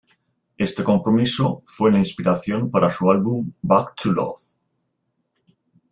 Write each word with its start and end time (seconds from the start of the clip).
Este 0.57 0.81
compromiso 0.83 1.61
fue 1.63 1.91
la 1.91 1.99
inspiración 1.99 2.71
para 2.71 2.89
su 2.89 3.11
álbum 3.11 3.51
"Back 3.61 3.93
to 4.01 4.11
Love". 4.11 4.41